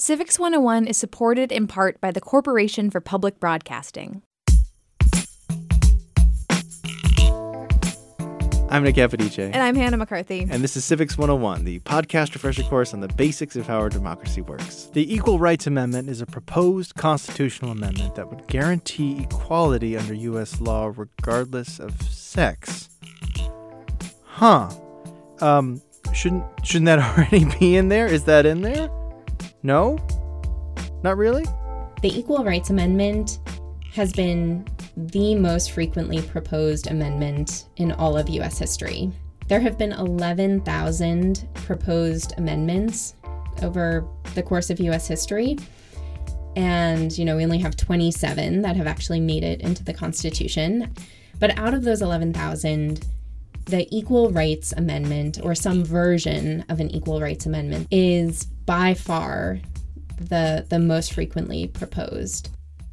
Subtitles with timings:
[0.00, 4.22] Civics 101 is supported in part by the Corporation for Public Broadcasting.
[8.70, 9.38] I'm Nick Capodice.
[9.38, 10.46] And I'm Hannah McCarthy.
[10.50, 13.90] And this is Civics 101, the podcast refresher course on the basics of how our
[13.90, 14.88] democracy works.
[14.94, 20.62] The Equal Rights Amendment is a proposed constitutional amendment that would guarantee equality under U.S.
[20.62, 22.88] law regardless of sex.
[24.24, 24.70] Huh.
[25.42, 25.82] Um,
[26.14, 28.06] shouldn't shouldn't that already be in there?
[28.06, 28.88] Is that in there?
[29.62, 29.98] No?
[31.02, 31.44] Not really?
[32.02, 33.40] The Equal Rights Amendment
[33.92, 39.12] has been the most frequently proposed amendment in all of US history.
[39.48, 43.14] There have been 11,000 proposed amendments
[43.62, 45.58] over the course of US history.
[46.56, 50.94] And, you know, we only have 27 that have actually made it into the Constitution.
[51.38, 53.04] But out of those 11,000,
[53.70, 59.60] the Equal Rights Amendment, or some version of an Equal Rights Amendment, is by far
[60.18, 62.50] the, the most frequently proposed.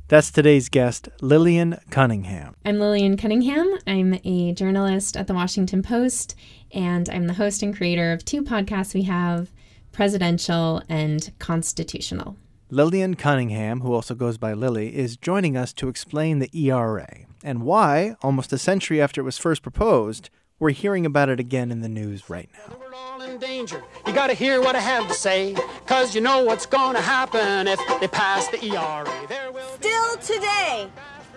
[0.07, 2.55] That's today's guest, Lillian Cunningham.
[2.63, 3.75] I'm Lillian Cunningham.
[3.87, 6.35] I'm a journalist at the Washington Post,
[6.71, 9.51] and I'm the host and creator of two podcasts we have
[9.91, 12.37] Presidential and Constitutional.
[12.69, 17.07] Lillian Cunningham, who also goes by Lily, is joining us to explain the ERA
[17.43, 21.71] and why, almost a century after it was first proposed, we're hearing about it again
[21.71, 22.75] in the news right now.
[22.79, 23.83] We're all in danger.
[24.05, 25.55] You gotta hear what I have to say,
[25.85, 29.07] cause you know what's gonna happen if they pass the ERA.
[29.29, 30.89] There will Still today,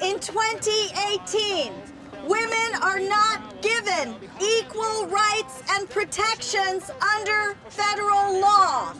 [0.02, 1.72] in 2018,
[2.26, 8.94] women are not given equal rights and protections under federal law.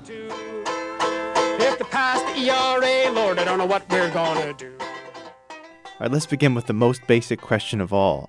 [1.63, 4.73] If they pass the ERA, Lord, I don't know what we're gonna do.
[4.79, 8.29] All right, let's begin with the most basic question of all.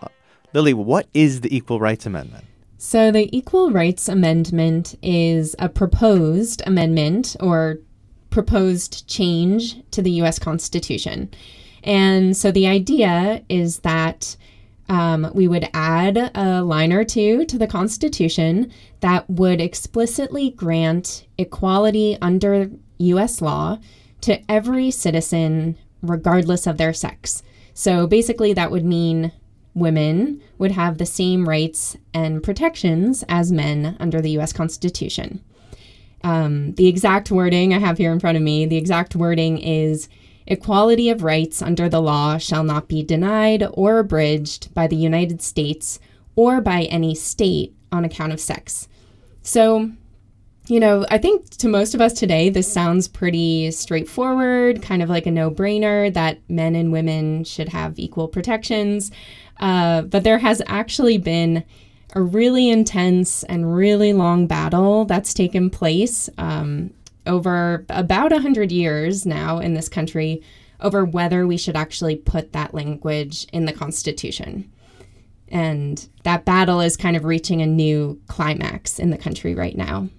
[0.53, 2.43] Lily, what is the Equal Rights Amendment?
[2.77, 7.77] So, the Equal Rights Amendment is a proposed amendment or
[8.31, 10.39] proposed change to the U.S.
[10.39, 11.29] Constitution.
[11.83, 14.35] And so, the idea is that
[14.89, 21.25] um, we would add a line or two to the Constitution that would explicitly grant
[21.37, 23.41] equality under U.S.
[23.41, 23.77] law
[24.21, 27.41] to every citizen, regardless of their sex.
[27.73, 29.31] So basically, that would mean
[29.73, 35.41] women would have the same rights and protections as men under the US Constitution.
[36.23, 40.07] Um, the exact wording I have here in front of me, the exact wording is
[40.47, 45.41] equality of rights under the law shall not be denied or abridged by the United
[45.41, 45.99] States
[46.35, 48.87] or by any state on account of sex.
[49.41, 49.91] So,
[50.67, 55.09] you know, I think to most of us today, this sounds pretty straightforward, kind of
[55.09, 59.11] like a no brainer that men and women should have equal protections.
[59.61, 61.63] Uh, but there has actually been
[62.13, 66.91] a really intense and really long battle that's taken place um,
[67.25, 70.41] over about 100 years now in this country
[70.81, 74.69] over whether we should actually put that language in the Constitution.
[75.47, 80.09] And that battle is kind of reaching a new climax in the country right now.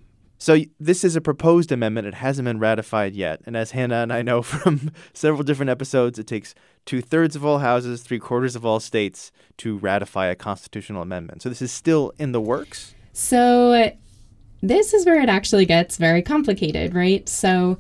[0.42, 2.08] So this is a proposed amendment.
[2.08, 3.41] It hasn't been ratified yet.
[3.47, 6.53] And as Hannah and I know from several different episodes, it takes
[6.84, 11.42] two thirds of all houses, three quarters of all states to ratify a constitutional amendment.
[11.42, 12.92] So this is still in the works?
[13.12, 13.92] So
[14.60, 17.28] this is where it actually gets very complicated, right?
[17.28, 17.78] So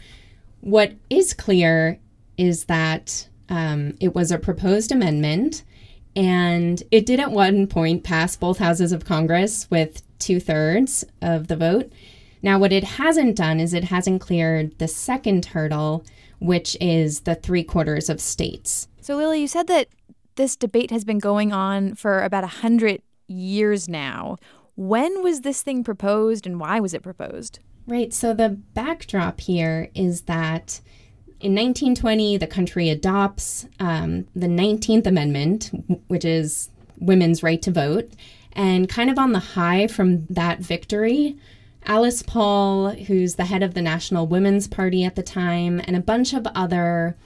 [0.60, 1.98] what is clear
[2.38, 5.64] is that um, it was a proposed amendment
[6.14, 11.48] and it did at one point pass both houses of Congress with two thirds of
[11.48, 11.90] the vote.
[12.42, 16.04] Now, what it hasn't done is it hasn't cleared the second hurdle,
[16.40, 18.88] which is the three quarters of states.
[19.00, 19.88] So, Lily, you said that
[20.34, 24.36] this debate has been going on for about a 100 years now.
[24.74, 27.60] When was this thing proposed and why was it proposed?
[27.86, 28.12] Right.
[28.12, 30.80] So, the backdrop here is that
[31.40, 35.70] in 1920, the country adopts um, the 19th Amendment,
[36.06, 38.12] which is women's right to vote.
[38.52, 41.36] And kind of on the high from that victory,
[41.84, 46.00] Alice Paul, who's the head of the National Women's Party at the time, and a
[46.00, 47.16] bunch of other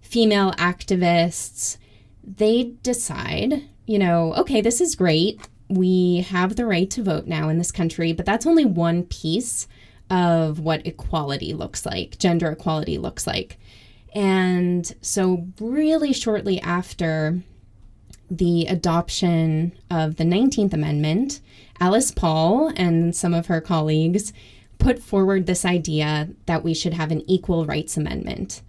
[0.00, 1.76] female activists,
[2.22, 5.40] they decide, you know, okay, this is great.
[5.68, 9.66] We have the right to vote now in this country, but that's only one piece
[10.08, 13.58] of what equality looks like, gender equality looks like.
[14.14, 17.42] And so, really shortly after
[18.30, 21.40] the adoption of the 19th Amendment,
[21.80, 24.32] Alice Paul and some of her colleagues
[24.78, 28.62] put forward this idea that we should have an equal rights amendment.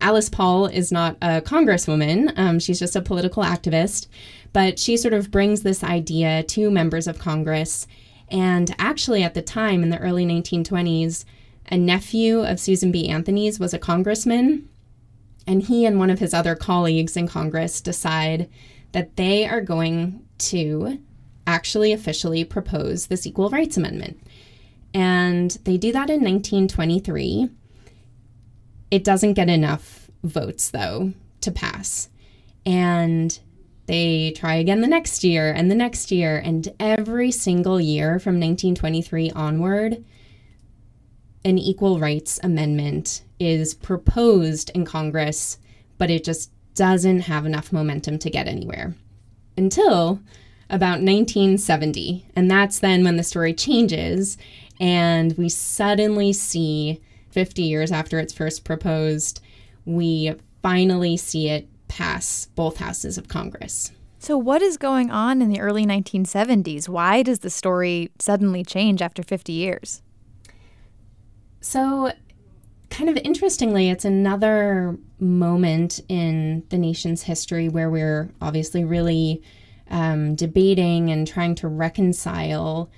[0.00, 4.08] Alice Paul is not a congresswoman, um, she's just a political activist,
[4.52, 7.86] but she sort of brings this idea to members of Congress.
[8.28, 11.24] And actually, at the time in the early 1920s,
[11.70, 13.08] a nephew of Susan B.
[13.08, 14.68] Anthony's was a congressman,
[15.46, 18.50] and he and one of his other colleagues in Congress decide
[18.92, 20.98] that they are going to
[21.46, 24.20] actually officially propose this Equal Rights Amendment.
[24.92, 27.50] And they do that in 1923.
[28.90, 32.08] It doesn't get enough votes, though, to pass.
[32.64, 33.38] And
[33.86, 36.38] they try again the next year and the next year.
[36.38, 40.04] And every single year from 1923 onward,
[41.44, 45.58] an equal rights amendment is proposed in Congress,
[45.98, 48.94] but it just doesn't have enough momentum to get anywhere
[49.56, 50.20] until
[50.70, 52.26] about 1970.
[52.34, 54.36] And that's then when the story changes,
[54.80, 57.00] and we suddenly see
[57.30, 59.40] 50 years after it's first proposed,
[59.84, 63.92] we finally see it pass both houses of Congress.
[64.18, 66.88] So, what is going on in the early 1970s?
[66.88, 70.00] Why does the story suddenly change after 50 years?
[71.60, 72.10] So,
[72.88, 79.42] kind of interestingly, it's another moment in the nation's history where we're obviously really
[79.90, 82.90] um, debating and trying to reconcile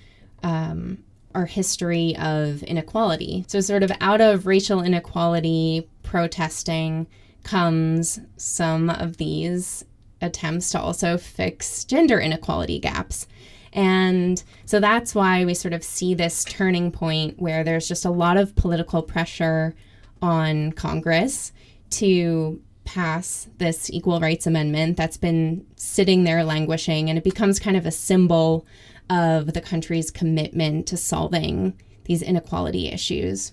[0.43, 0.99] um,
[1.35, 3.44] our history of inequality.
[3.49, 7.06] So, sort of out of racial inequality protesting
[7.43, 9.85] comes some of these
[10.21, 13.27] attempts to also fix gender inequality gaps.
[13.73, 18.11] And so that's why we sort of see this turning point where there's just a
[18.11, 19.75] lot of political pressure
[20.23, 21.53] on Congress
[21.91, 27.77] to pass this equal rights amendment that's been sitting there languishing and it becomes kind
[27.77, 28.65] of a symbol
[29.11, 33.53] of the country's commitment to solving these inequality issues.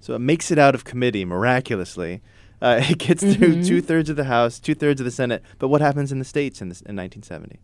[0.00, 2.22] So it makes it out of committee miraculously.
[2.60, 3.66] Uh, it gets through Mhm.
[3.66, 5.42] two thirds of the House, two thirds of the Senate.
[5.58, 7.58] But what happens in the states in, this, in 1970?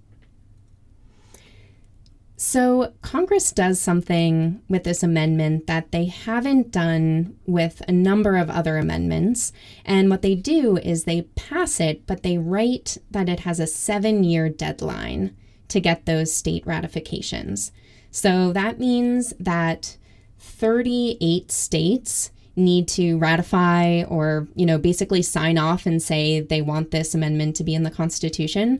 [2.40, 8.48] So, Congress does something with this amendment that they haven't done with a number of
[8.48, 9.50] other amendments.
[9.84, 13.66] And what they do is they pass it, but they write that it has a
[13.66, 15.36] seven year deadline
[15.66, 17.72] to get those state ratifications.
[18.12, 19.96] So, that means that
[20.38, 26.92] 38 states need to ratify or, you know, basically sign off and say they want
[26.92, 28.78] this amendment to be in the Constitution.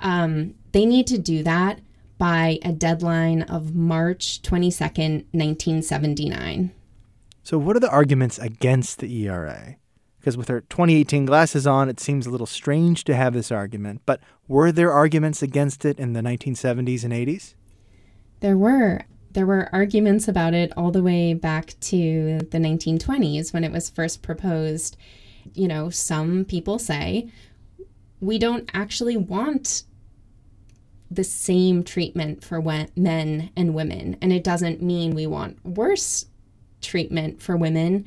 [0.00, 1.80] Um, they need to do that
[2.18, 6.72] by a deadline of March 22nd, 1979.
[7.42, 9.76] So, what are the arguments against the ERA?
[10.20, 14.02] Because with her 2018 glasses on, it seems a little strange to have this argument.
[14.04, 17.54] But were there arguments against it in the 1970s and 80s?
[18.40, 23.62] There were there were arguments about it all the way back to the 1920s when
[23.62, 24.96] it was first proposed.
[25.54, 27.30] You know, some people say
[28.20, 29.84] we don't actually want
[31.10, 36.26] the same treatment for men and women, and it doesn't mean we want worse
[36.80, 38.04] treatment for women.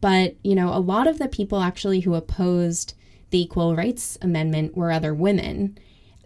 [0.00, 2.94] But, you know, a lot of the people actually who opposed
[3.30, 5.78] the Equal Rights Amendment were other women.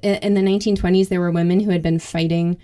[0.02, 2.58] In the 1920s, there were women who had been fighting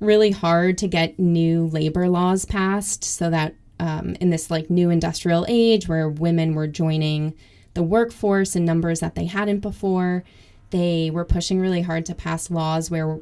[0.00, 4.90] really hard to get new labor laws passed so that um, in this like new
[4.90, 7.34] industrial age where women were joining
[7.74, 10.24] the workforce in numbers that they hadn't before,
[10.70, 13.18] they were pushing really hard to pass laws where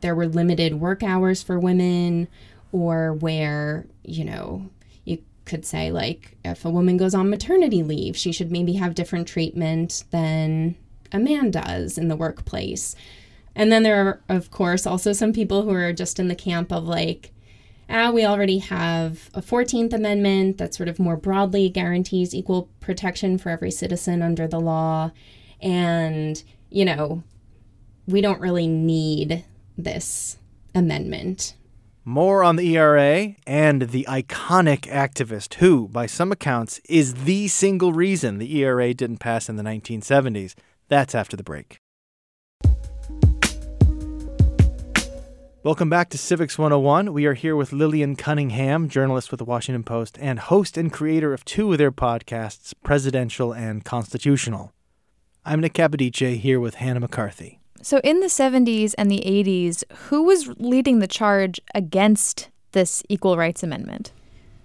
[0.00, 2.28] there were limited work hours for women
[2.72, 4.68] or where, you know,
[5.04, 8.94] you could say like if a woman goes on maternity leave, she should maybe have
[8.94, 10.76] different treatment than
[11.12, 12.96] a man does in the workplace.
[13.54, 16.72] And then there are, of course, also some people who are just in the camp
[16.72, 17.30] of like,
[17.88, 23.38] ah, we already have a 14th Amendment that sort of more broadly guarantees equal protection
[23.38, 25.12] for every citizen under the law.
[25.60, 26.42] And,
[26.74, 27.22] you know,
[28.08, 29.44] we don't really need
[29.78, 30.38] this
[30.74, 31.54] amendment.
[32.04, 37.92] More on the ERA and the iconic activist who, by some accounts, is the single
[37.92, 40.56] reason the ERA didn't pass in the 1970s.
[40.88, 41.76] That's after the break.
[45.62, 47.12] Welcome back to Civics 101.
[47.12, 51.32] We are here with Lillian Cunningham, journalist with the Washington Post and host and creator
[51.32, 54.72] of two of their podcasts, Presidential and Constitutional.
[55.46, 57.58] I'm Nick Capodice here with Hannah McCarthy.
[57.82, 63.36] So, in the 70s and the 80s, who was leading the charge against this Equal
[63.36, 64.12] Rights Amendment?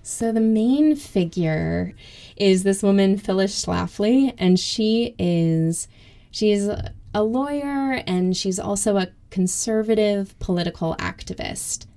[0.03, 1.93] So the main figure
[2.37, 5.89] is this woman Phyllis Schlafly, and she is
[6.31, 6.69] she's
[7.13, 11.87] a lawyer and she's also a conservative political activist.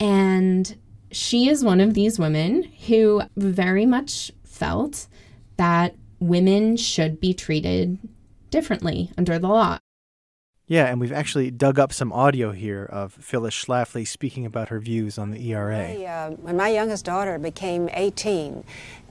[0.00, 0.78] And
[1.12, 5.08] she is one of these women who very much felt
[5.58, 7.98] that women should be treated
[8.50, 9.78] differently under the law.
[10.70, 14.78] Yeah, and we've actually dug up some audio here of Phyllis Schlafly speaking about her
[14.78, 15.76] views on the ERA.
[15.76, 18.62] I, uh, when my youngest daughter became 18,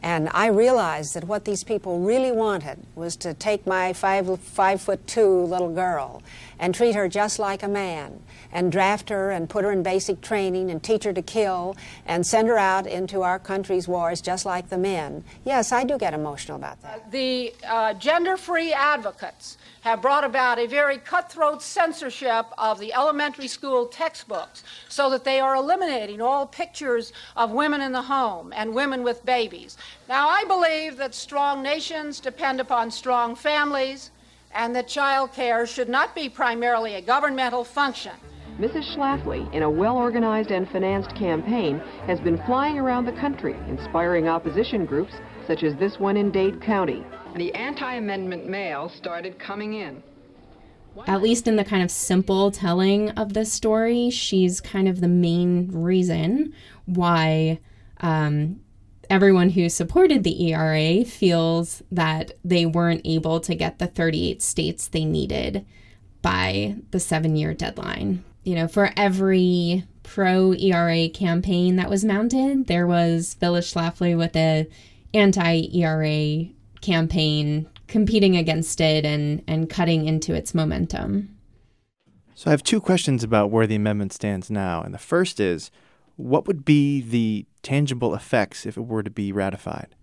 [0.01, 4.81] and I realized that what these people really wanted was to take my five, five
[4.81, 6.23] foot two little girl
[6.57, 10.21] and treat her just like a man and draft her and put her in basic
[10.21, 11.75] training and teach her to kill
[12.05, 15.23] and send her out into our country's wars just like the men.
[15.45, 17.11] Yes, I do get emotional about that.
[17.11, 23.47] The uh, gender free advocates have brought about a very cutthroat censorship of the elementary
[23.47, 28.73] school textbooks so that they are eliminating all pictures of women in the home and
[28.73, 29.77] women with babies.
[30.07, 34.11] Now, I believe that strong nations depend upon strong families
[34.53, 38.13] and that child care should not be primarily a governmental function.
[38.59, 38.93] Mrs.
[38.93, 44.27] Schlafly, in a well organized and financed campaign, has been flying around the country inspiring
[44.27, 45.13] opposition groups
[45.47, 47.05] such as this one in Dade County.
[47.35, 50.03] The anti amendment mail started coming in.
[51.07, 55.07] At least in the kind of simple telling of this story, she's kind of the
[55.07, 56.53] main reason
[56.85, 57.59] why
[58.01, 58.59] um,
[59.09, 64.87] everyone who supported the ERA feels that they weren't able to get the 38 states
[64.87, 65.65] they needed
[66.21, 72.67] by the seven year deadline you know, for every pro ERA campaign that was mounted,
[72.67, 74.67] there was Phyllis Schlafly with a
[75.13, 76.47] anti ERA
[76.81, 81.35] campaign competing against it and, and cutting into its momentum.
[82.33, 84.81] So I have two questions about where the amendment stands now.
[84.81, 85.69] And the first is
[86.19, 89.95] what would be the tangible effects if it were to be ratified?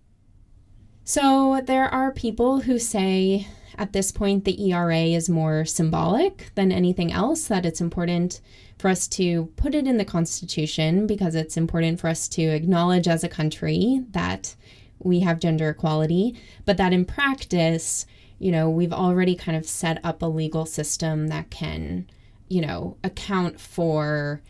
[1.03, 3.47] So there are people who say
[3.77, 8.41] at this point, the ERA is more symbolic than anything else, that it's important
[8.79, 13.07] for us to put it in the Constitution because it's important for us to acknowledge
[13.07, 14.55] as a country that
[14.99, 18.07] we have gender equality, but that in practice,
[18.39, 22.09] you know, we've already kind of set up a legal system that can,
[22.47, 24.41] you know, account for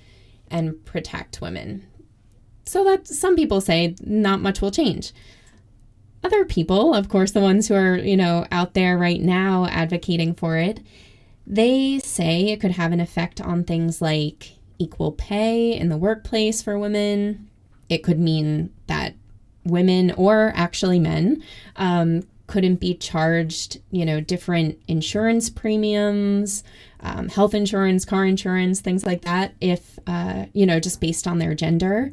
[0.50, 1.86] and protect women.
[2.66, 5.14] So that some people say not much will change
[6.24, 10.34] other people, of course, the ones who are, you know, out there right now advocating
[10.34, 10.82] for it,
[11.46, 16.62] they say it could have an effect on things like equal pay in the workplace
[16.62, 17.50] for women.
[17.90, 19.16] It could mean that
[19.64, 21.44] women or actually men
[21.78, 26.64] um, couldn't be charged, you know, different insurance premiums,
[27.02, 31.40] um, health insurance, car insurance, things like that, if, uh, you know, just based on
[31.40, 32.12] their gender.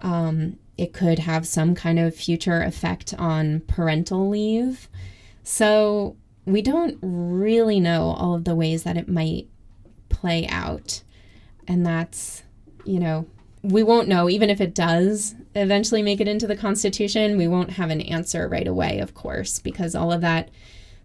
[0.00, 4.88] Um, it could have some kind of future effect on parental leave.
[5.42, 6.16] So
[6.46, 9.48] we don't really know all of the ways that it might
[10.08, 11.02] play out.
[11.66, 12.42] And that's,
[12.84, 13.26] you know,
[13.64, 17.70] we won't know, even if it does eventually make it into the Constitution, we won't
[17.70, 20.50] have an answer right away, of course, because all of that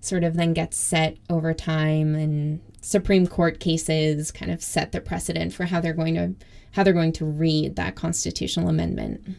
[0.01, 5.01] sort of then gets set over time and Supreme Court cases kind of set the
[5.01, 6.35] precedent for how they're going to
[6.73, 9.35] how they're going to read that constitutional amendment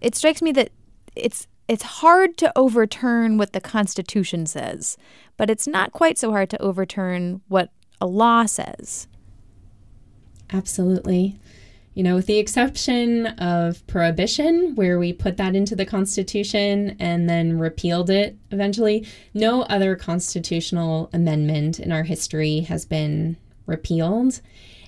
[0.00, 0.70] it strikes me that
[1.16, 4.96] it's it's hard to overturn what the Constitution says,
[5.36, 9.06] but it's not quite so hard to overturn what a law says.
[10.50, 11.38] Absolutely.
[11.98, 17.28] You know, with the exception of prohibition, where we put that into the Constitution and
[17.28, 23.36] then repealed it eventually, no other constitutional amendment in our history has been
[23.66, 24.40] repealed.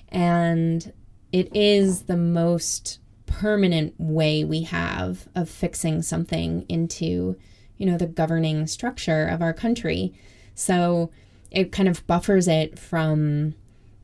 [0.07, 0.93] And
[1.33, 7.35] it is the most permanent way we have of fixing something into,
[7.75, 10.13] you know, the governing structure of our country.
[10.55, 11.11] So
[11.51, 13.55] it kind of buffers it from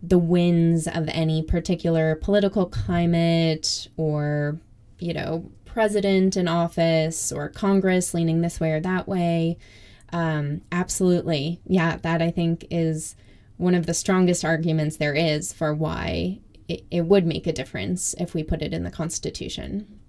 [0.08, 4.58] the winds of any particular political climate or,
[5.00, 9.58] you know, president in office or Congress leaning this way or that way.
[10.14, 11.60] Um, absolutely.
[11.66, 13.16] Yeah, that I think is
[13.58, 18.16] one of the strongest arguments there is for why it, it would make a difference
[18.18, 20.00] if we put it in the Constitution.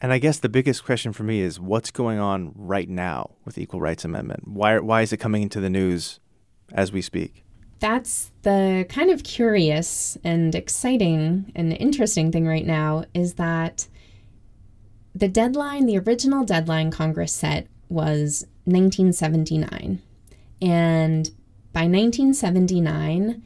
[0.00, 3.54] And I guess the biggest question for me is what's going on right now with
[3.54, 4.46] the Equal Rights Amendment?
[4.46, 6.20] Why, why is it coming into the news
[6.72, 7.44] as we speak?
[7.80, 13.86] That's the kind of curious and exciting and interesting thing right now is that
[15.14, 20.02] the deadline, the original deadline Congress set was 1979.
[20.60, 21.30] And
[21.72, 23.42] by 1979,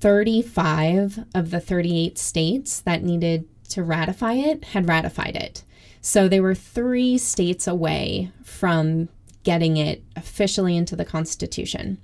[0.00, 5.64] 35 of the 38 states that needed to ratify it had ratified it.
[6.00, 9.08] So they were three states away from
[9.42, 11.98] getting it officially into the Constitution.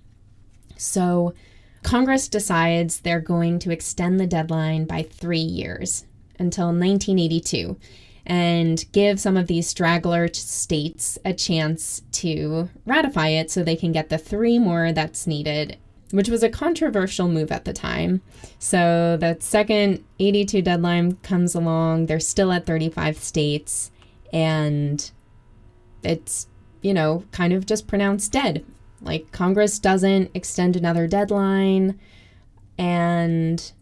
[0.77, 1.35] So
[1.83, 6.05] Congress decides they're going to extend the deadline by three years
[6.39, 7.77] until 1982
[8.27, 13.93] and give some of these straggler states a chance to ratify it so they can
[13.93, 15.79] get the three more that's needed
[16.11, 18.23] which was a controversial move at the time.
[18.59, 23.91] So the second 82 deadline comes along, they're still at 35 states,
[24.33, 25.11] and
[26.03, 26.47] it's,
[26.83, 28.65] you know, kind of just pronounced dead.
[29.07, 31.99] Like Congress doesn't extend another deadline.
[32.77, 33.73] And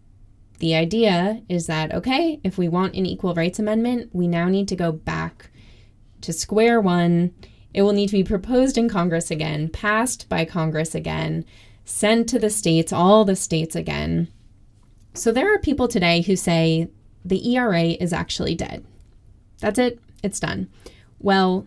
[0.59, 4.69] the idea is that, okay, if we want an equal rights amendment, we now need
[4.69, 5.51] to go back
[6.21, 7.35] to square one.
[7.73, 11.45] It will need to be proposed in Congress again, passed by Congress again,
[11.85, 14.29] sent to the states, all the states again.
[15.15, 16.89] So there are people today who say
[17.25, 18.85] the ERA is actually dead.
[19.61, 20.69] That's it, it's done.
[21.19, 21.67] Well,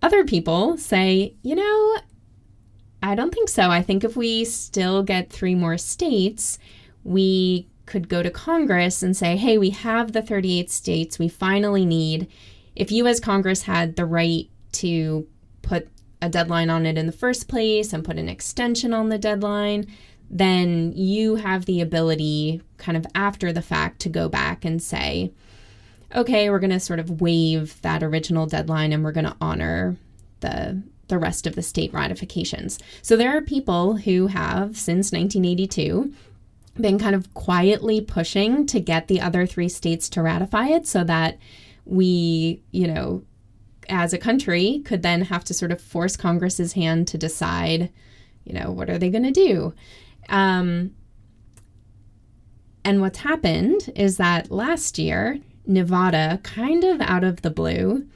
[0.00, 1.96] other people say, you know,
[3.02, 3.70] I don't think so.
[3.70, 6.58] I think if we still get three more states,
[7.04, 11.86] we could go to Congress and say, hey, we have the 38 states we finally
[11.86, 12.28] need.
[12.76, 15.26] If you, as Congress, had the right to
[15.62, 15.88] put
[16.20, 19.86] a deadline on it in the first place and put an extension on the deadline,
[20.28, 25.32] then you have the ability, kind of after the fact, to go back and say,
[26.14, 29.96] okay, we're going to sort of waive that original deadline and we're going to honor
[30.40, 32.78] the the rest of the state ratifications.
[33.02, 36.12] So there are people who have since 1982
[36.80, 41.04] been kind of quietly pushing to get the other three states to ratify it so
[41.04, 41.38] that
[41.84, 43.22] we, you know,
[43.88, 47.90] as a country could then have to sort of force Congress's hand to decide,
[48.44, 49.74] you know, what are they going to do?
[50.28, 50.94] Um,
[52.84, 58.06] and what's happened is that last year, Nevada, kind of out of the blue,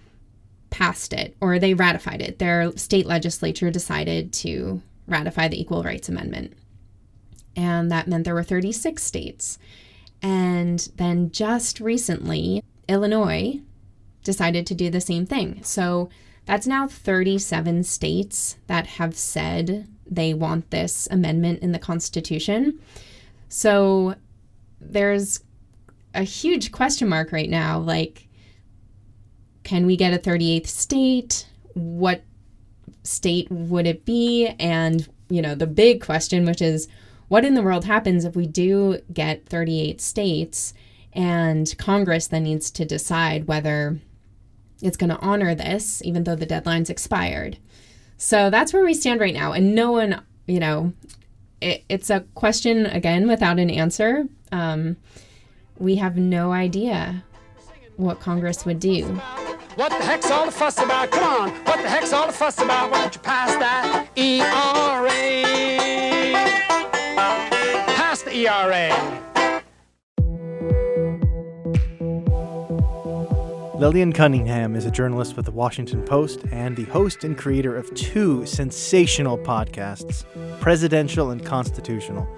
[0.72, 2.40] passed it or they ratified it.
[2.40, 6.54] Their state legislature decided to ratify the Equal Rights Amendment.
[7.54, 9.58] And that meant there were 36 states.
[10.22, 13.60] And then just recently, Illinois
[14.24, 15.62] decided to do the same thing.
[15.62, 16.08] So
[16.46, 22.80] that's now 37 states that have said they want this amendment in the Constitution.
[23.48, 24.14] So
[24.80, 25.40] there's
[26.14, 28.28] a huge question mark right now like,
[29.64, 31.46] can we get a 38th state?
[31.74, 32.22] What
[33.04, 34.48] state would it be?
[34.58, 36.88] And, you know, the big question, which is,
[37.28, 40.74] what in the world happens if we do get 38 states
[41.12, 43.98] and Congress then needs to decide whether
[44.82, 47.58] it's going to honor this, even though the deadline's expired.
[48.16, 49.52] So that's where we stand right now.
[49.52, 50.92] And no one, you know,
[51.60, 54.26] it, it's a question, again, without an answer.
[54.50, 54.96] Um,
[55.78, 57.24] we have no idea
[57.96, 59.20] what Congress would do.
[59.74, 61.10] What the heck's all the fuss about?
[61.10, 62.90] Come on, what the heck's all the fuss about?
[62.90, 65.08] Why don't you pass that ERA?
[67.96, 68.90] Pass the ERA.
[73.78, 77.92] Lillian Cunningham is a journalist with the Washington Post and the host and creator of
[77.94, 80.26] two sensational podcasts,
[80.60, 82.28] Presidential and Constitutional.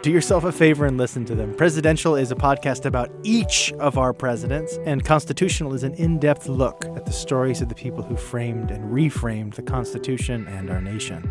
[0.00, 1.54] Do yourself a favor and listen to them.
[1.54, 6.48] Presidential is a podcast about each of our presidents, and Constitutional is an in depth
[6.48, 10.80] look at the stories of the people who framed and reframed the Constitution and our
[10.80, 11.28] nation.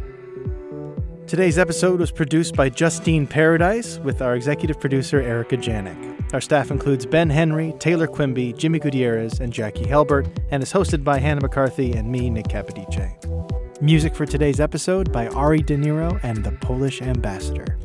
[1.28, 6.34] Today's episode was produced by Justine Paradise with our executive producer, Erica Janik.
[6.34, 11.06] Our staff includes Ben Henry, Taylor Quimby, Jimmy Gutierrez, and Jackie Helbert, and is hosted
[11.06, 13.82] by Hannah McCarthy and me, Nick Capodice.
[13.82, 17.78] Music for today's episode by Ari De Niro and the Polish Ambassador.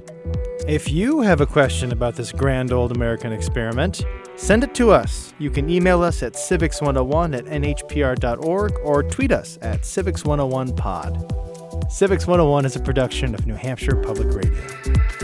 [0.68, 4.04] If you have a question about this grand old American experiment,
[4.36, 5.34] send it to us.
[5.40, 11.90] You can email us at civics101 at nhpr.org or tweet us at civics101pod.
[11.90, 15.21] Civics 101 is a production of New Hampshire Public Radio.